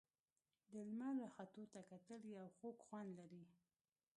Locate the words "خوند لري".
2.87-3.43